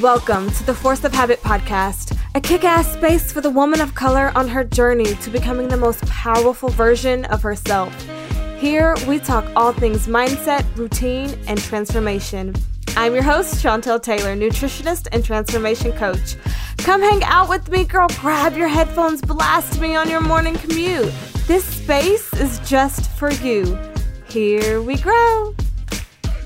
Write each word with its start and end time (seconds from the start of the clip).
Welcome 0.00 0.48
to 0.52 0.64
the 0.64 0.74
Force 0.74 1.02
of 1.02 1.12
Habit 1.12 1.40
podcast, 1.42 2.16
a 2.36 2.40
kick 2.40 2.62
ass 2.62 2.92
space 2.92 3.32
for 3.32 3.40
the 3.40 3.50
woman 3.50 3.80
of 3.80 3.96
color 3.96 4.30
on 4.36 4.46
her 4.46 4.62
journey 4.62 5.16
to 5.16 5.28
becoming 5.28 5.66
the 5.66 5.76
most 5.76 6.06
powerful 6.06 6.68
version 6.68 7.24
of 7.24 7.42
herself. 7.42 7.92
Here, 8.60 8.94
we 9.08 9.18
talk 9.18 9.44
all 9.56 9.72
things 9.72 10.06
mindset, 10.06 10.64
routine, 10.76 11.36
and 11.48 11.58
transformation. 11.58 12.54
I'm 12.96 13.12
your 13.12 13.24
host, 13.24 13.56
Chantel 13.56 14.00
Taylor, 14.00 14.36
nutritionist 14.36 15.08
and 15.10 15.24
transformation 15.24 15.90
coach. 15.94 16.36
Come 16.76 17.02
hang 17.02 17.24
out 17.24 17.48
with 17.48 17.68
me, 17.68 17.84
girl. 17.84 18.06
Grab 18.20 18.56
your 18.56 18.68
headphones, 18.68 19.20
blast 19.20 19.80
me 19.80 19.96
on 19.96 20.08
your 20.08 20.20
morning 20.20 20.54
commute. 20.54 21.12
This 21.48 21.64
space 21.64 22.32
is 22.34 22.60
just 22.60 23.10
for 23.18 23.32
you. 23.32 23.76
Here 24.28 24.80
we 24.80 24.96
grow. 24.98 25.56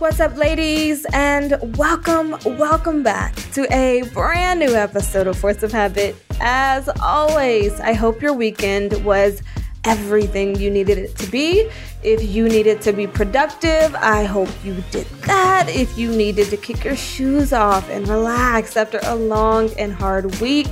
What's 0.03 0.19
up, 0.19 0.37
ladies, 0.37 1.07
and 1.13 1.77
welcome, 1.79 2.37
welcome 2.59 3.05
back 3.05 3.37
to 3.53 3.73
a 3.73 4.03
brand 4.13 4.59
new 4.59 4.75
episode 4.75 5.29
of 5.29 5.39
Force 5.39 5.63
of 5.63 5.71
Habit. 5.71 6.17
As 6.41 6.89
always, 7.01 7.79
I 7.79 7.93
hope 7.93 8.21
your 8.21 8.33
weekend 8.33 9.05
was 9.05 9.45
everything 9.85 10.57
you 10.57 10.73
needed 10.73 10.99
it 10.99 11.15
to 11.19 11.31
be. 11.31 11.71
If 12.03 12.21
you 12.21 12.49
needed 12.49 12.81
to 12.83 12.93
be 12.93 13.07
productive, 13.07 13.95
I 13.95 14.25
hope 14.25 14.49
you 14.65 14.83
did 14.91 15.07
that. 15.27 15.69
If 15.69 15.97
you 15.97 16.11
needed 16.11 16.49
to 16.49 16.57
kick 16.57 16.83
your 16.83 16.97
shoes 16.97 17.53
off 17.53 17.89
and 17.89 18.09
relax 18.09 18.77
after 18.77 18.99
a 19.05 19.15
long 19.15 19.71
and 19.79 19.93
hard 19.93 20.41
week, 20.41 20.67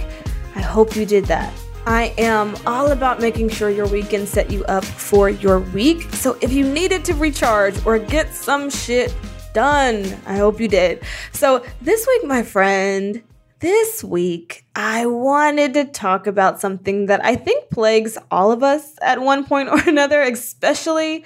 I 0.57 0.61
hope 0.61 0.97
you 0.97 1.07
did 1.07 1.27
that. 1.27 1.53
I 1.87 2.15
am 2.19 2.57
all 2.67 2.93
about 2.93 3.21
making 3.21 3.49
sure 3.49 3.71
your 3.71 3.87
weekend 3.89 4.29
set 4.29 4.51
you 4.51 4.65
up 4.65 4.85
for 4.85 5.31
your 5.31 5.61
week. 5.61 6.03
So 6.13 6.37
if 6.41 6.53
you 6.53 6.71
needed 6.71 7.05
to 7.07 7.15
recharge 7.15 7.85
or 7.87 7.99
get 7.99 8.35
some 8.35 8.69
shit 8.69 9.15
done, 9.55 10.05
I 10.27 10.37
hope 10.37 10.61
you 10.61 10.69
did. 10.69 11.03
So 11.33 11.65
this 11.81 12.07
week, 12.07 12.27
my 12.27 12.43
friend, 12.43 13.23
this 13.61 14.05
week, 14.05 14.65
I 14.75 15.07
wanted 15.07 15.75
to 15.75 15.85
talk 15.85 16.27
about 16.27 16.61
something 16.61 17.07
that 17.07 17.25
I 17.25 17.35
think 17.37 17.71
plagues 17.71 18.19
all 18.31 18.53
of 18.53 18.63
us 18.63 18.95
at 19.01 19.21
one 19.21 19.45
point 19.45 19.71
or 19.71 19.79
another, 19.87 20.23
especially, 20.23 21.25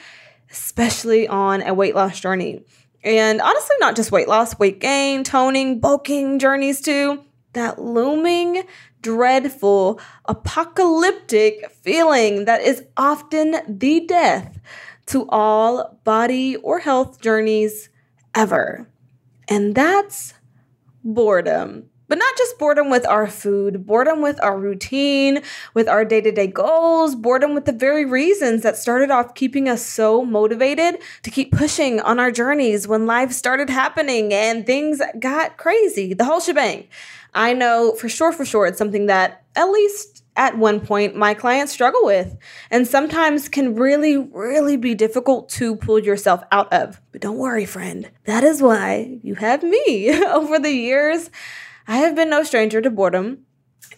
especially 0.50 1.26
on 1.26 1.62
a 1.62 1.74
weight 1.74 1.94
loss 1.94 2.20
journey. 2.20 2.62
And 3.02 3.40
honestly, 3.40 3.76
not 3.80 3.96
just 3.96 4.12
weight 4.12 4.28
loss, 4.28 4.58
weight 4.58 4.80
gain, 4.80 5.24
toning, 5.24 5.80
bulking 5.80 6.38
journeys 6.38 6.80
too. 6.80 7.24
That 7.52 7.80
looming 7.80 8.64
dreadful, 9.04 10.00
apocalyptic 10.24 11.70
feeling 11.70 12.46
that 12.46 12.62
is 12.62 12.82
often 12.96 13.56
the 13.68 14.00
death 14.00 14.58
to 15.06 15.28
all 15.28 16.00
body 16.04 16.56
or 16.56 16.78
health 16.78 17.20
journeys 17.20 17.90
ever. 18.34 18.88
And 19.46 19.74
that's 19.74 20.32
boredom. 21.04 21.90
But 22.06 22.18
not 22.18 22.36
just 22.36 22.58
boredom 22.58 22.90
with 22.90 23.06
our 23.06 23.26
food, 23.26 23.86
boredom 23.86 24.20
with 24.20 24.38
our 24.42 24.58
routine, 24.58 25.42
with 25.72 25.88
our 25.88 26.04
day 26.04 26.20
to 26.20 26.30
day 26.30 26.46
goals, 26.46 27.14
boredom 27.14 27.54
with 27.54 27.64
the 27.64 27.72
very 27.72 28.04
reasons 28.04 28.62
that 28.62 28.76
started 28.76 29.10
off 29.10 29.34
keeping 29.34 29.68
us 29.68 29.84
so 29.84 30.22
motivated 30.24 30.98
to 31.22 31.30
keep 31.30 31.50
pushing 31.50 32.00
on 32.00 32.20
our 32.20 32.30
journeys 32.30 32.86
when 32.86 33.06
life 33.06 33.32
started 33.32 33.70
happening 33.70 34.34
and 34.34 34.66
things 34.66 35.00
got 35.18 35.56
crazy, 35.56 36.12
the 36.12 36.24
whole 36.24 36.40
shebang. 36.40 36.86
I 37.34 37.52
know 37.52 37.94
for 37.94 38.08
sure, 38.08 38.32
for 38.32 38.44
sure, 38.44 38.66
it's 38.66 38.78
something 38.78 39.06
that 39.06 39.44
at 39.56 39.64
least 39.70 40.24
at 40.36 40.58
one 40.58 40.80
point 40.80 41.14
my 41.14 41.34
clients 41.34 41.72
struggle 41.72 42.04
with 42.04 42.36
and 42.70 42.86
sometimes 42.86 43.48
can 43.48 43.76
really, 43.76 44.16
really 44.16 44.76
be 44.76 44.94
difficult 44.94 45.48
to 45.48 45.76
pull 45.76 45.98
yourself 45.98 46.42
out 46.50 46.72
of. 46.72 47.00
But 47.12 47.20
don't 47.20 47.38
worry, 47.38 47.66
friend. 47.66 48.10
That 48.24 48.44
is 48.44 48.62
why 48.62 49.18
you 49.22 49.36
have 49.36 49.62
me. 49.62 50.12
Over 50.24 50.58
the 50.58 50.72
years, 50.72 51.30
I 51.86 51.98
have 51.98 52.16
been 52.16 52.30
no 52.30 52.42
stranger 52.42 52.80
to 52.80 52.90
boredom. 52.90 53.43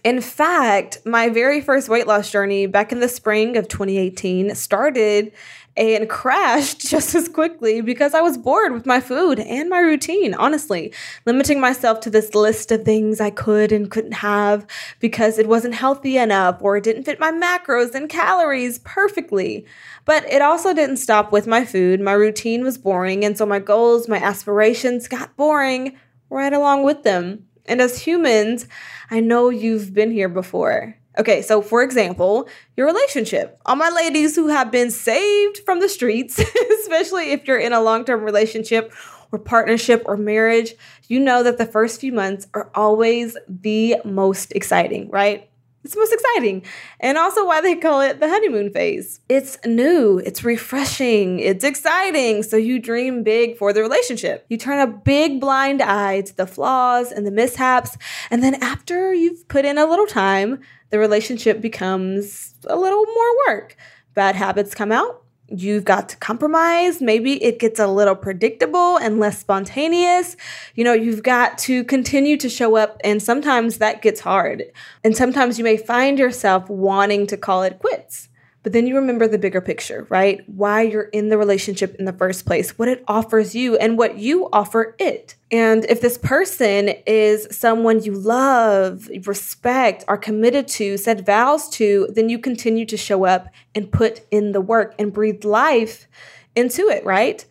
In 0.07 0.21
fact, 0.21 0.99
my 1.05 1.29
very 1.31 1.61
first 1.61 1.89
weight 1.89 2.07
loss 2.07 2.31
journey 2.31 2.67
back 2.67 2.93
in 2.93 3.01
the 3.01 3.09
spring 3.09 3.57
of 3.57 3.67
2018 3.67 4.55
started 4.55 5.33
and 5.77 6.09
crashed 6.09 6.79
just 6.89 7.17
as 7.17 7.29
quickly 7.29 7.81
because 7.81 8.15
I 8.15 8.21
was 8.21 8.39
bored 8.39 8.71
with 8.71 8.87
my 8.87 9.01
food 9.01 9.41
and 9.41 9.69
my 9.69 9.81
routine, 9.81 10.33
honestly, 10.33 10.95
limiting 11.25 11.59
myself 11.59 11.99
to 12.03 12.11
this 12.11 12.37
list 12.37 12.71
of 12.71 12.85
things 12.85 13.21
I 13.21 13.31
could 13.31 13.73
and 13.73 13.91
couldn't 13.91 14.13
have 14.13 14.65
because 15.01 15.41
it 15.41 15.49
wasn't 15.49 15.75
healthy 15.75 16.19
enough 16.19 16.59
or 16.61 16.77
it 16.77 16.85
didn't 16.85 17.03
fit 17.03 17.19
my 17.19 17.33
macros 17.33 17.93
and 17.93 18.09
calories 18.09 18.79
perfectly. 18.85 19.67
But 20.05 20.25
it 20.33 20.41
also 20.41 20.73
didn't 20.73 20.99
stop 20.99 21.33
with 21.33 21.49
my 21.49 21.65
food. 21.65 22.01
My 22.01 22.13
routine 22.13 22.63
was 22.63 22.79
boring, 22.79 23.25
and 23.25 23.37
so 23.37 23.45
my 23.45 23.59
goals, 23.59 24.07
my 24.07 24.19
aspirations 24.19 25.09
got 25.09 25.37
boring 25.37 25.99
right 26.31 26.53
along 26.53 26.85
with 26.85 27.03
them. 27.03 27.46
And 27.69 27.81
as 27.81 27.99
humans, 27.99 28.67
I 29.11 29.21
know 29.21 29.51
you've 29.51 29.95
been 29.95 30.11
here 30.11 30.29
before. 30.29 30.97
Okay, 31.19 31.41
so 31.41 31.63
for 31.63 31.83
example, 31.83 32.49
your 32.77 32.87
relationship. 32.87 33.59
All 33.65 33.77
my 33.77 33.89
ladies 33.89 34.37
who 34.37 34.49
have 34.49 34.71
been 34.71 34.91
saved 34.91 35.59
from 35.65 35.81
the 35.81 35.89
streets, 35.89 36.39
especially 36.81 37.33
if 37.33 37.47
you're 37.47 37.59
in 37.59 37.73
a 37.73 37.81
long 37.81 38.05
term 38.05 38.23
relationship 38.23 38.93
or 39.33 39.39
partnership 39.39 40.03
or 40.07 40.17
marriage, 40.17 40.75
you 41.09 41.19
know 41.19 41.43
that 41.43 41.59
the 41.59 41.67
first 41.67 42.01
few 42.01 42.13
months 42.13 42.47
are 42.53 42.71
always 42.75 43.37
the 43.49 43.97
most 44.05 44.53
exciting, 44.53 45.09
right? 45.11 45.49
It's 45.87 45.95
most 45.95 46.13
exciting. 46.13 46.65
And 46.99 47.17
also 47.17 47.47
why 47.47 47.61
they 47.61 47.77
call 47.77 48.01
it 48.01 48.19
the 48.19 48.29
honeymoon 48.29 48.73
phase. 48.73 49.21
It's 49.29 49.57
new, 49.65 50.19
it's 50.19 50.43
refreshing, 50.43 51.39
it's 51.39 51.63
exciting. 51.63 52.43
So 52.43 52.57
you 52.57 52.81
dream 52.81 53.23
big 53.23 53.57
for 53.57 53.73
the 53.73 53.83
relationship. 53.83 54.45
You 54.49 54.57
turn 54.57 54.81
a 54.81 54.89
big 54.89 55.41
blind 55.41 55.81
eye 55.81 56.23
to 56.23 56.37
the 56.37 56.45
flaws 56.45 57.13
and 57.13 57.25
the 57.25 57.31
mishaps. 57.31 57.97
And 58.33 58.43
then 58.43 58.57
after 58.57 59.15
you've 59.15 59.47
put 59.47 59.65
in 59.65 59.79
a 59.79 59.87
little 59.87 60.07
time, 60.07 60.59
the 60.91 60.99
relationship 60.99 61.61
becomes 61.61 62.57
a 62.67 62.75
little 62.75 63.07
more 63.07 63.47
work. 63.47 63.77
Bad 64.15 64.35
habits 64.35 64.75
come 64.75 64.91
out. 64.91 65.23
You've 65.49 65.85
got 65.85 66.09
to 66.09 66.17
compromise. 66.17 67.01
Maybe 67.01 67.43
it 67.43 67.61
gets 67.61 67.79
a 67.79 67.87
little 67.87 68.17
predictable 68.17 68.97
and 68.97 69.21
less 69.21 69.39
spontaneous. 69.39 70.37
You 70.75 70.83
know, 70.83 70.93
you've 70.93 71.23
got 71.23 71.57
to 71.59 71.85
continue 71.85 72.37
to 72.39 72.49
show 72.49 72.77
up, 72.77 73.01
and 73.05 73.23
sometimes 73.23 73.79
that 73.79 74.03
gets 74.03 74.21
hard. 74.21 74.65
And 75.05 75.17
sometimes 75.17 75.57
you 75.57 75.65
may 75.65 75.77
find 75.77 76.19
yourself 76.19 76.69
wanting 76.69 77.29
to 77.29 77.37
call 77.37 77.63
it 77.63 77.79
quits. 77.79 78.29
But 78.67 78.73
then 78.73 78.89
you 78.89 78.97
remember 78.97 79.29
the 79.29 79.39
bigger 79.39 79.61
picture, 79.61 80.09
right? 80.11 80.43
Why 80.49 80.83
you're 80.83 81.05
in 81.05 81.29
the 81.29 81.39
relationship 81.39 81.95
in 82.01 82.05
the 82.05 82.13
first 82.13 82.47
place, 82.47 82.77
what 82.77 82.89
it 82.89 83.05
offers 83.07 83.55
you, 83.55 83.77
and 83.77 83.97
what 83.97 84.19
you 84.19 84.49
offer 84.53 84.97
it. 84.99 85.37
And 85.53 85.85
if 85.85 86.01
this 86.01 86.19
person 86.19 86.89
is 87.07 87.47
someone 87.57 88.03
you 88.03 88.15
love, 88.15 89.09
respect, 89.25 90.03
are 90.09 90.19
committed 90.19 90.67
to, 90.67 90.97
said 90.97 91.25
vows 91.25 91.69
to, 91.77 92.09
then 92.13 92.29
you 92.29 92.41
continue 92.41 92.85
to 92.87 92.97
show 92.97 93.25
up 93.25 93.47
and 93.73 93.93
put 93.93 94.23
in 94.33 94.51
the 94.51 94.61
work 94.61 94.97
and 94.99 95.13
breathe 95.13 95.45
life 95.45 96.09
into 96.57 96.89
it, 96.89 97.05
right? 97.05 97.45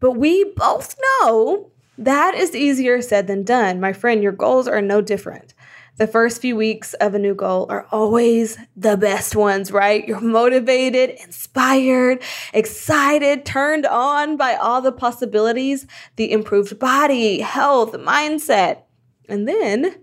But 0.00 0.16
we 0.16 0.52
both 0.56 0.96
know 0.98 1.70
that 1.96 2.34
is 2.34 2.56
easier 2.56 3.00
said 3.02 3.28
than 3.28 3.44
done. 3.44 3.78
My 3.78 3.92
friend, 3.92 4.20
your 4.20 4.32
goals 4.32 4.66
are 4.66 4.82
no 4.82 5.00
different. 5.00 5.54
The 5.98 6.06
first 6.06 6.42
few 6.42 6.56
weeks 6.56 6.92
of 6.94 7.14
a 7.14 7.18
new 7.18 7.34
goal 7.34 7.64
are 7.70 7.86
always 7.90 8.58
the 8.76 8.98
best 8.98 9.34
ones, 9.34 9.72
right? 9.72 10.06
You're 10.06 10.20
motivated, 10.20 11.10
inspired, 11.24 12.22
excited, 12.52 13.46
turned 13.46 13.86
on 13.86 14.36
by 14.36 14.56
all 14.56 14.82
the 14.82 14.92
possibilities, 14.92 15.86
the 16.16 16.32
improved 16.32 16.78
body, 16.78 17.40
health, 17.40 17.92
mindset. 17.92 18.82
And 19.26 19.48
then 19.48 19.96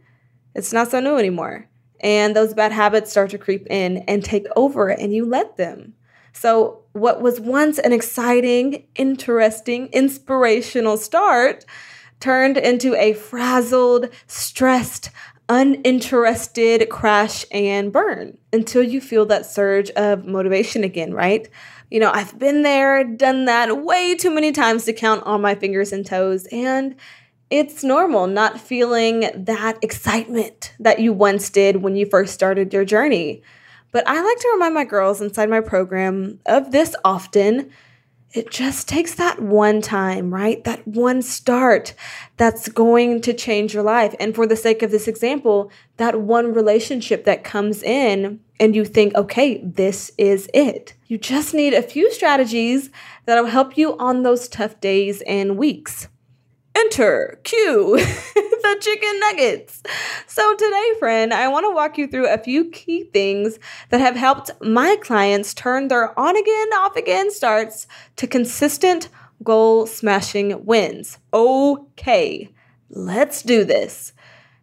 it's 0.55 0.73
not 0.73 0.89
so 0.89 0.99
new 0.99 1.17
anymore. 1.17 1.69
And 1.99 2.35
those 2.35 2.55
bad 2.55 2.71
habits 2.71 3.11
start 3.11 3.29
to 3.29 3.37
creep 3.37 3.67
in 3.67 3.97
and 4.07 4.25
take 4.25 4.47
over, 4.55 4.89
and 4.89 5.13
you 5.13 5.25
let 5.25 5.57
them. 5.57 5.93
So, 6.33 6.81
what 6.93 7.21
was 7.21 7.39
once 7.39 7.77
an 7.77 7.93
exciting, 7.93 8.87
interesting, 8.95 9.87
inspirational 9.93 10.97
start 10.97 11.65
turned 12.19 12.57
into 12.57 12.95
a 12.95 13.13
frazzled, 13.13 14.09
stressed, 14.27 15.11
uninterested 15.49 16.89
crash 16.89 17.45
and 17.51 17.91
burn 17.91 18.37
until 18.51 18.83
you 18.83 19.01
feel 19.01 19.25
that 19.25 19.45
surge 19.45 19.89
of 19.91 20.25
motivation 20.25 20.83
again, 20.83 21.13
right? 21.13 21.49
You 21.91 21.99
know, 21.99 22.11
I've 22.11 22.37
been 22.39 22.63
there, 22.63 23.03
done 23.03 23.45
that 23.45 23.83
way 23.83 24.15
too 24.15 24.33
many 24.33 24.51
times 24.51 24.85
to 24.85 24.93
count 24.93 25.23
on 25.25 25.41
my 25.41 25.55
fingers 25.55 25.91
and 25.91 26.05
toes. 26.05 26.47
And 26.51 26.95
it's 27.49 27.83
normal 27.83 28.25
not 28.25 28.59
feeling 28.59 29.29
that 29.35 29.77
excitement 29.81 30.73
that 30.79 30.99
you 30.99 31.13
once 31.13 31.49
did 31.49 31.83
when 31.83 31.95
you 31.95 32.05
first 32.05 32.33
started 32.33 32.73
your 32.73 32.85
journey. 32.85 33.43
But 33.91 34.07
I 34.07 34.19
like 34.21 34.39
to 34.39 34.49
remind 34.53 34.73
my 34.73 34.85
girls 34.85 35.21
inside 35.21 35.49
my 35.49 35.59
program 35.59 36.39
of 36.47 36.71
this 36.71 36.95
often 37.05 37.69
it 38.33 38.49
just 38.49 38.89
takes 38.89 39.13
that 39.15 39.41
one 39.41 39.79
time, 39.79 40.33
right? 40.33 40.63
That 40.63 40.87
one 40.87 41.21
start 41.21 41.93
that's 42.37 42.67
going 42.67 43.21
to 43.21 43.33
change 43.33 43.75
your 43.75 43.83
life. 43.83 44.15
And 44.19 44.33
for 44.33 44.47
the 44.47 44.55
sake 44.55 44.81
of 44.81 44.89
this 44.89 45.07
example, 45.07 45.71
that 45.97 46.21
one 46.21 46.51
relationship 46.51 47.25
that 47.25 47.43
comes 47.43 47.83
in 47.83 48.39
and 48.59 48.75
you 48.75 48.85
think, 48.85 49.13
okay, 49.13 49.61
this 49.63 50.11
is 50.17 50.49
it. 50.53 50.95
You 51.07 51.19
just 51.19 51.53
need 51.53 51.75
a 51.75 51.83
few 51.83 52.11
strategies 52.11 52.89
that'll 53.25 53.45
help 53.45 53.77
you 53.77 53.95
on 53.99 54.23
those 54.23 54.47
tough 54.47 54.81
days 54.81 55.21
and 55.27 55.55
weeks. 55.55 56.07
Enter 56.75 57.39
Q. 57.43 57.97
the 58.63 58.77
chicken 58.79 59.19
nuggets. 59.19 59.83
So, 60.25 60.55
today, 60.55 60.91
friend, 60.97 61.33
I 61.33 61.47
want 61.49 61.65
to 61.65 61.75
walk 61.75 61.97
you 61.97 62.07
through 62.07 62.27
a 62.27 62.37
few 62.37 62.69
key 62.71 63.03
things 63.03 63.59
that 63.89 63.99
have 63.99 64.15
helped 64.15 64.51
my 64.61 64.95
clients 65.01 65.53
turn 65.53 65.89
their 65.89 66.17
on 66.17 66.35
again, 66.35 66.73
off 66.73 66.95
again 66.95 67.29
starts 67.29 67.87
to 68.15 68.25
consistent 68.25 69.09
goal 69.43 69.85
smashing 69.85 70.65
wins. 70.65 71.19
Okay, 71.33 72.49
let's 72.89 73.43
do 73.43 73.63
this. 73.63 74.13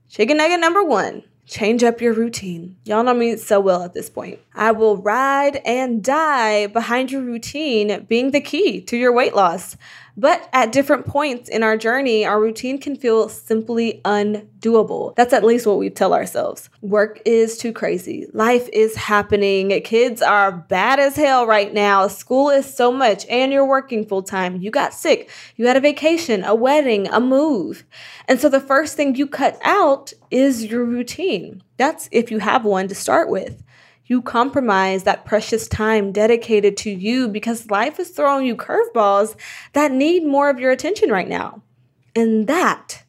Chicken 0.08 0.38
nugget 0.38 0.60
number 0.60 0.82
one 0.82 1.22
change 1.50 1.82
up 1.82 2.00
your 2.00 2.12
routine. 2.12 2.76
Y'all 2.84 3.02
know 3.02 3.12
me 3.12 3.36
so 3.36 3.58
well 3.58 3.82
at 3.82 3.92
this 3.92 4.08
point. 4.08 4.38
I 4.54 4.70
will 4.70 4.96
ride 4.96 5.56
and 5.66 6.02
die 6.02 6.68
behind 6.68 7.10
your 7.10 7.22
routine 7.22 8.06
being 8.08 8.30
the 8.30 8.40
key 8.40 8.80
to 8.82 8.96
your 8.96 9.12
weight 9.12 9.34
loss. 9.34 9.76
But 10.16 10.48
at 10.52 10.72
different 10.72 11.06
points 11.06 11.48
in 11.48 11.62
our 11.62 11.76
journey, 11.76 12.24
our 12.24 12.40
routine 12.40 12.78
can 12.78 12.96
feel 12.96 13.28
simply 13.28 14.00
undoable. 14.04 15.14
That's 15.16 15.32
at 15.32 15.44
least 15.44 15.66
what 15.66 15.78
we 15.78 15.90
tell 15.90 16.12
ourselves. 16.12 16.68
Work 16.82 17.20
is 17.24 17.56
too 17.56 17.72
crazy. 17.72 18.26
Life 18.32 18.68
is 18.72 18.96
happening. 18.96 19.70
Kids 19.82 20.20
are 20.22 20.52
bad 20.52 20.98
as 20.98 21.16
hell 21.16 21.46
right 21.46 21.72
now. 21.72 22.08
School 22.08 22.50
is 22.50 22.72
so 22.72 22.92
much, 22.92 23.24
and 23.26 23.52
you're 23.52 23.66
working 23.66 24.04
full 24.04 24.22
time. 24.22 24.60
You 24.60 24.70
got 24.70 24.94
sick. 24.94 25.30
You 25.56 25.66
had 25.66 25.76
a 25.76 25.80
vacation, 25.80 26.44
a 26.44 26.54
wedding, 26.54 27.08
a 27.08 27.20
move. 27.20 27.84
And 28.28 28.40
so 28.40 28.48
the 28.48 28.60
first 28.60 28.96
thing 28.96 29.14
you 29.14 29.26
cut 29.26 29.58
out 29.64 30.12
is 30.30 30.66
your 30.66 30.84
routine. 30.84 31.62
That's 31.76 32.08
if 32.12 32.30
you 32.30 32.38
have 32.38 32.64
one 32.64 32.88
to 32.88 32.94
start 32.94 33.30
with 33.30 33.62
you 34.10 34.20
compromise 34.20 35.04
that 35.04 35.24
precious 35.24 35.68
time 35.68 36.10
dedicated 36.10 36.76
to 36.76 36.90
you 36.90 37.28
because 37.28 37.70
life 37.70 38.00
is 38.00 38.10
throwing 38.10 38.44
you 38.44 38.56
curveballs 38.56 39.36
that 39.72 39.92
need 39.92 40.26
more 40.26 40.50
of 40.50 40.58
your 40.58 40.72
attention 40.72 41.10
right 41.10 41.28
now. 41.28 41.62
And 42.16 42.48
that, 42.48 43.04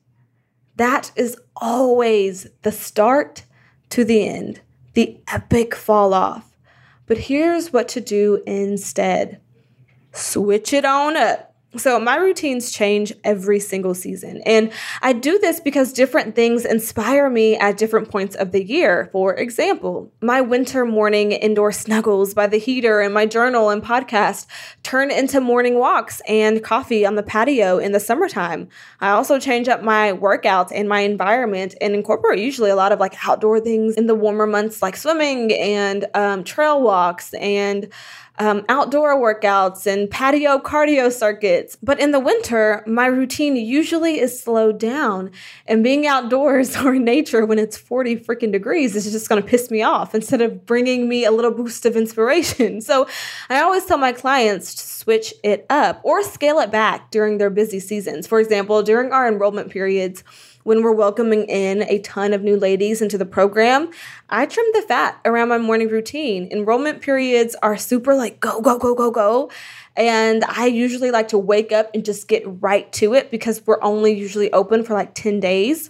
that 0.76 1.12
is 1.16 1.36
always 1.56 2.48
the 2.62 2.72
start 2.72 3.46
to 3.90 4.06
the 4.06 4.28
end, 4.28 4.62
the 4.94 5.20
epic 5.28 5.74
fall 5.74 6.14
off. 6.14 6.56
But 7.08 7.18
here's 7.18 7.74
what 7.74 7.88
to 7.90 8.00
do 8.00 8.44
instead 8.46 9.42
switch 10.14 10.72
it 10.72 10.86
on 10.86 11.18
up. 11.18 11.51
So, 11.78 12.02
my 12.02 12.18
routines 12.18 12.70
change 12.70 13.14
every 13.24 13.62
single 13.62 13.94
season. 13.94 14.42
And 14.46 14.74
I 15.02 15.14
do 15.14 15.40
this 15.40 15.62
because 15.62 15.94
different 15.94 16.36
things 16.36 16.66
inspire 16.66 17.30
me 17.30 17.56
at 17.56 17.78
different 17.78 18.12
points 18.12 18.36
of 18.36 18.52
the 18.52 18.62
year. 18.62 19.08
For 19.14 19.34
example, 19.34 20.12
my 20.22 20.42
winter 20.42 20.84
morning 20.84 21.32
indoor 21.32 21.72
snuggles 21.72 22.34
by 22.34 22.48
the 22.48 22.58
heater 22.58 23.00
and 23.00 23.14
my 23.14 23.26
journal 23.26 23.70
and 23.70 23.82
podcast 23.82 24.48
turn 24.84 25.12
into 25.12 25.40
morning 25.40 25.80
walks 25.80 26.22
and 26.28 26.62
coffee 26.62 27.06
on 27.06 27.16
the 27.16 27.24
patio 27.24 27.78
in 27.78 27.94
the 27.94 28.02
summertime. 28.02 28.68
I 29.00 29.12
also 29.12 29.40
change 29.40 29.70
up 29.70 29.82
my 29.82 30.12
workouts 30.12 30.74
and 30.76 30.90
my 30.90 31.00
environment 31.00 31.76
and 31.80 31.96
incorporate 31.96 32.40
usually 32.40 32.70
a 32.70 32.76
lot 32.76 32.92
of 32.92 33.00
like 33.00 33.16
outdoor 33.26 33.62
things 33.62 33.96
in 33.96 34.08
the 34.08 34.16
warmer 34.16 34.46
months, 34.46 34.82
like 34.82 34.98
swimming 34.98 35.54
and 35.54 36.06
um, 36.16 36.44
trail 36.44 36.82
walks 36.82 37.34
and 37.36 37.88
um, 38.42 38.66
outdoor 38.70 39.18
workouts 39.18 39.86
and 39.86 40.10
patio 40.10 40.58
cardio 40.58 41.12
circuits. 41.12 41.61
But 41.84 42.00
in 42.00 42.12
the 42.12 42.20
winter, 42.20 42.84
my 42.88 43.06
routine 43.06 43.56
usually 43.56 44.20
is 44.20 44.42
slowed 44.42 44.80
down. 44.80 45.32
And 45.66 45.84
being 45.84 46.08
outdoors 46.08 46.76
or 46.84 46.96
in 46.96 47.04
nature 47.04 47.46
when 47.46 47.60
it's 47.60 47.78
40 47.78 48.18
freaking 48.18 48.52
degrees 48.52 48.96
is 48.96 49.12
just 49.12 49.30
gonna 49.30 49.42
piss 49.42 49.72
me 49.72 49.82
off 49.82 50.16
instead 50.16 50.42
of 50.42 50.66
bringing 50.66 51.08
me 51.08 51.26
a 51.26 51.32
little 51.32 51.52
boost 51.52 51.86
of 51.86 51.96
inspiration. 51.96 52.82
So 52.92 53.08
I 53.50 53.62
always 53.62 53.86
tell 53.86 53.98
my 53.98 54.12
clients 54.12 54.74
to 54.76 54.84
switch 54.84 55.34
it 55.44 55.66
up 55.70 56.02
or 56.04 56.24
scale 56.24 56.60
it 56.60 56.72
back 56.72 57.10
during 57.12 57.38
their 57.38 57.50
busy 57.50 57.80
seasons. 57.80 58.28
For 58.28 58.40
example, 58.40 58.82
during 58.84 59.12
our 59.12 59.28
enrollment 59.28 59.72
periods, 59.72 60.24
when 60.64 60.84
we're 60.84 60.92
welcoming 60.92 61.44
in 61.46 61.84
a 61.84 62.00
ton 62.00 62.34
of 62.34 62.44
new 62.44 62.58
ladies 62.58 63.02
into 63.02 63.18
the 63.18 63.26
program, 63.26 63.90
I 64.30 64.46
trim 64.46 64.66
the 64.74 64.82
fat 64.82 65.20
around 65.26 65.50
my 65.50 65.58
morning 65.58 65.90
routine. 65.90 66.48
Enrollment 66.52 67.02
periods 67.02 67.56
are 67.62 67.78
super 67.78 68.16
like 68.16 68.40
go, 68.40 68.62
go, 68.62 68.78
go, 68.78 68.96
go, 68.96 69.12
go. 69.12 69.52
And 69.96 70.44
I 70.46 70.68
usually 70.68 71.12
like 71.12 71.30
to 71.30 71.38
wake 71.38 71.72
up 71.72 71.90
and 71.94 72.06
just 72.06 72.28
get 72.28 72.44
right 72.62 72.92
to 72.94 73.14
it 73.14 73.32
because 73.32 73.66
we're 73.66 73.82
only 73.82 74.14
usually 74.14 74.52
open 74.54 74.84
for 74.84 74.94
like 74.94 75.14
10 75.14 75.40
days. 75.40 75.90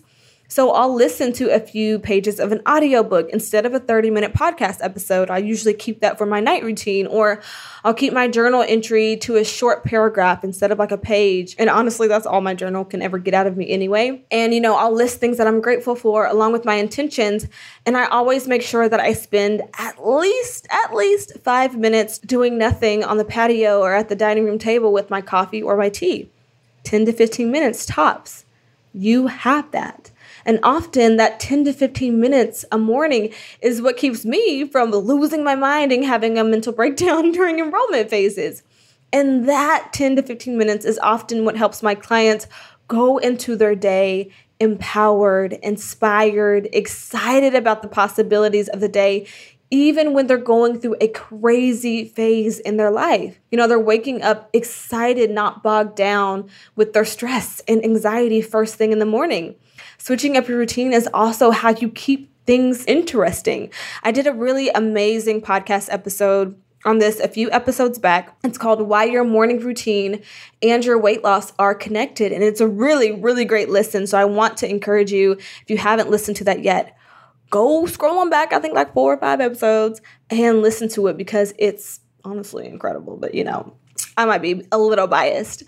So 0.51 0.71
I'll 0.71 0.93
listen 0.93 1.31
to 1.35 1.55
a 1.55 1.61
few 1.61 1.97
pages 1.97 2.37
of 2.37 2.51
an 2.51 2.61
audiobook 2.67 3.29
instead 3.29 3.65
of 3.65 3.73
a 3.73 3.79
30 3.79 4.09
minute 4.09 4.33
podcast 4.33 4.79
episode. 4.81 5.29
I 5.29 5.37
usually 5.37 5.73
keep 5.73 6.01
that 6.01 6.17
for 6.17 6.25
my 6.25 6.41
night 6.41 6.61
routine, 6.61 7.07
or 7.07 7.41
I'll 7.85 7.93
keep 7.93 8.11
my 8.11 8.27
journal 8.27 8.61
entry 8.67 9.15
to 9.21 9.37
a 9.37 9.45
short 9.45 9.85
paragraph 9.85 10.43
instead 10.43 10.73
of 10.73 10.77
like 10.77 10.91
a 10.91 10.97
page. 10.97 11.55
And 11.57 11.69
honestly, 11.69 12.09
that's 12.09 12.25
all 12.25 12.41
my 12.41 12.53
journal 12.53 12.83
can 12.83 13.01
ever 13.01 13.17
get 13.17 13.33
out 13.33 13.47
of 13.47 13.55
me 13.55 13.69
anyway. 13.69 14.25
And, 14.29 14.53
you 14.53 14.59
know, 14.59 14.75
I'll 14.75 14.91
list 14.91 15.21
things 15.21 15.37
that 15.37 15.47
I'm 15.47 15.61
grateful 15.61 15.95
for 15.95 16.25
along 16.25 16.51
with 16.51 16.65
my 16.65 16.75
intentions. 16.75 17.47
And 17.85 17.95
I 17.95 18.07
always 18.07 18.45
make 18.45 18.61
sure 18.61 18.89
that 18.89 18.99
I 18.99 19.13
spend 19.13 19.61
at 19.79 20.05
least, 20.05 20.67
at 20.69 20.93
least 20.93 21.39
five 21.45 21.77
minutes 21.77 22.17
doing 22.17 22.57
nothing 22.57 23.05
on 23.05 23.15
the 23.15 23.23
patio 23.23 23.79
or 23.79 23.93
at 23.93 24.09
the 24.09 24.17
dining 24.17 24.43
room 24.43 24.59
table 24.59 24.91
with 24.91 25.09
my 25.09 25.21
coffee 25.21 25.63
or 25.63 25.77
my 25.77 25.87
tea. 25.87 26.29
10 26.83 27.05
to 27.05 27.13
15 27.13 27.49
minutes 27.49 27.85
tops. 27.85 28.43
You 28.93 29.27
have 29.27 29.71
that. 29.71 30.10
And 30.45 30.59
often 30.63 31.17
that 31.17 31.39
10 31.39 31.65
to 31.65 31.73
15 31.73 32.19
minutes 32.19 32.65
a 32.71 32.77
morning 32.77 33.33
is 33.61 33.81
what 33.81 33.97
keeps 33.97 34.25
me 34.25 34.65
from 34.67 34.91
losing 34.91 35.43
my 35.43 35.55
mind 35.55 35.91
and 35.91 36.03
having 36.03 36.37
a 36.37 36.43
mental 36.43 36.73
breakdown 36.81 37.31
during 37.31 37.59
enrollment 37.59 38.09
phases. 38.09 38.63
And 39.13 39.47
that 39.49 39.89
10 39.93 40.15
to 40.17 40.23
15 40.23 40.57
minutes 40.57 40.85
is 40.85 40.99
often 40.99 41.43
what 41.43 41.57
helps 41.57 41.83
my 41.83 41.95
clients 41.95 42.47
go 42.87 43.17
into 43.17 43.55
their 43.55 43.75
day 43.75 44.31
empowered, 44.61 45.53
inspired, 45.63 46.69
excited 46.71 47.55
about 47.55 47.81
the 47.81 47.87
possibilities 47.87 48.69
of 48.69 48.79
the 48.79 48.87
day, 48.87 49.25
even 49.71 50.13
when 50.13 50.27
they're 50.27 50.37
going 50.37 50.79
through 50.79 50.97
a 51.01 51.07
crazy 51.07 52.05
phase 52.05 52.59
in 52.59 52.77
their 52.77 52.91
life. 52.91 53.39
You 53.49 53.57
know, 53.57 53.67
they're 53.67 53.79
waking 53.79 54.21
up 54.21 54.49
excited, 54.53 55.31
not 55.31 55.63
bogged 55.63 55.95
down 55.95 56.49
with 56.75 56.93
their 56.93 57.05
stress 57.05 57.61
and 57.67 57.83
anxiety 57.83 58.41
first 58.41 58.75
thing 58.75 58.91
in 58.91 58.99
the 58.99 59.05
morning. 59.05 59.55
Switching 59.97 60.35
up 60.35 60.47
your 60.47 60.57
routine 60.57 60.93
is 60.93 61.07
also 61.13 61.51
how 61.51 61.69
you 61.69 61.89
keep 61.89 62.29
things 62.45 62.85
interesting. 62.85 63.71
I 64.03 64.11
did 64.11 64.27
a 64.27 64.33
really 64.33 64.69
amazing 64.69 65.41
podcast 65.41 65.87
episode 65.91 66.59
on 66.83 66.97
this 66.97 67.19
a 67.19 67.27
few 67.27 67.49
episodes 67.51 67.99
back. 67.99 68.35
It's 68.43 68.57
called 68.57 68.81
Why 68.81 69.03
Your 69.03 69.23
Morning 69.23 69.59
Routine 69.59 70.21
and 70.61 70.83
Your 70.83 70.99
Weight 70.99 71.23
Loss 71.23 71.53
Are 71.59 71.75
Connected. 71.75 72.31
And 72.31 72.43
it's 72.43 72.59
a 72.59 72.67
really, 72.67 73.11
really 73.11 73.45
great 73.45 73.69
listen. 73.69 74.07
So 74.07 74.17
I 74.17 74.25
want 74.25 74.57
to 74.57 74.69
encourage 74.69 75.11
you, 75.11 75.33
if 75.33 75.65
you 75.67 75.77
haven't 75.77 76.09
listened 76.09 76.37
to 76.37 76.43
that 76.45 76.63
yet, 76.63 76.97
go 77.51 77.85
scroll 77.85 78.27
back, 78.29 78.53
I 78.53 78.59
think 78.59 78.73
like 78.73 78.93
four 78.93 79.13
or 79.13 79.17
five 79.17 79.39
episodes, 79.39 80.01
and 80.31 80.63
listen 80.63 80.89
to 80.89 81.07
it 81.07 81.17
because 81.17 81.53
it's 81.59 81.99
honestly 82.23 82.65
incredible. 82.65 83.17
But 83.17 83.35
you 83.35 83.43
know, 83.43 83.75
I 84.17 84.25
might 84.25 84.41
be 84.41 84.65
a 84.71 84.79
little 84.79 85.07
biased. 85.07 85.63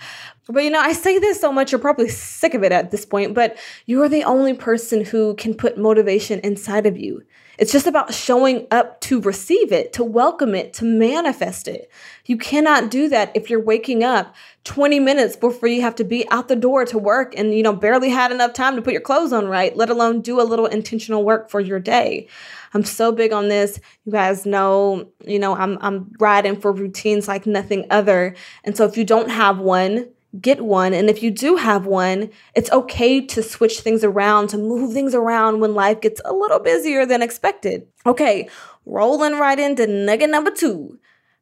But 0.48 0.64
you 0.64 0.70
know, 0.70 0.80
I 0.80 0.94
say 0.94 1.20
this 1.20 1.40
so 1.40 1.52
much, 1.52 1.72
you're 1.72 1.80
probably 1.80 2.10
sick 2.10 2.54
of 2.54 2.64
it 2.64 2.72
at 2.72 2.92
this 2.92 3.06
point, 3.06 3.34
but 3.34 3.58
you're 3.86 4.10
the 4.10 4.24
only 4.24 4.54
person 4.54 5.06
who 5.06 5.36
can 5.36 5.54
put 5.54 5.78
motivation 5.78 6.40
inside 6.42 6.86
of 6.86 6.98
you. 6.98 7.24
It's 7.60 7.72
just 7.72 7.86
about 7.86 8.14
showing 8.14 8.66
up 8.72 9.00
to 9.02 9.22
receive 9.22 9.72
it, 9.72 9.94
to 9.94 10.04
welcome 10.04 10.56
it, 10.56 10.74
to 10.74 10.86
manifest 10.86 11.68
it. 11.68 11.90
You 12.26 12.36
cannot 12.36 12.90
do 12.90 13.08
that 13.10 13.32
if 13.36 13.50
you're 13.50 13.64
waking 13.64 14.04
up 14.04 14.34
20 14.64 15.00
minutes 15.00 15.36
before 15.36 15.70
you 15.70 15.82
have 15.82 15.96
to 15.96 16.04
be 16.04 16.28
out 16.30 16.48
the 16.48 16.56
door 16.56 16.84
to 16.86 16.98
work 16.98 17.34
and 17.38 17.54
you 17.54 17.62
know 17.62 17.74
barely 17.74 18.10
had 18.10 18.32
enough 18.32 18.54
time 18.54 18.76
to 18.76 18.82
put 18.82 18.94
your 18.94 19.02
clothes 19.02 19.32
on 19.32 19.48
right, 19.48 19.78
let 19.78 19.90
alone 19.90 20.22
do 20.22 20.42
a 20.42 20.44
little 20.44 20.66
intentional 20.66 21.24
work 21.24 21.50
for 21.50 21.60
your 21.60 21.80
day. 21.80 22.28
I'm 22.74 22.84
so 22.84 23.12
big 23.12 23.32
on 23.34 23.50
this. 23.50 23.80
You 24.06 24.12
guys 24.12 24.48
know, 24.48 25.08
you 25.24 25.38
know, 25.38 25.56
I'm 25.56 25.78
I'm 25.82 26.12
riding 26.20 26.60
for 26.60 26.72
routines 26.72 27.28
like 27.28 27.46
nothing 27.46 27.86
other. 27.92 28.36
And 28.64 28.76
so 28.76 28.86
if 28.86 28.98
you 28.98 29.04
don't 29.04 29.30
have 29.30 29.60
one, 29.60 30.08
get 30.40 30.62
one. 30.62 30.94
And 30.94 31.10
if 31.10 31.22
you 31.22 31.32
do 31.32 31.56
have 31.56 31.86
one, 31.86 32.30
it's 32.56 32.72
okay 32.72 33.22
to 33.28 33.44
switch 33.44 33.80
things 33.82 34.04
around, 34.04 34.48
to 34.50 34.58
move 34.58 34.94
things 34.94 35.14
around 35.14 35.60
when 35.60 35.76
life 35.76 36.02
gets 36.02 36.22
a 36.26 36.34
little 36.34 36.60
busier 36.60 37.06
than 37.06 37.22
expected. 37.22 37.88
Okay, 38.06 38.50
rolling 38.86 39.40
right 39.40 39.60
into 39.60 39.88
nugget 39.88 40.30
number 40.30 40.52
two. 40.52 41.00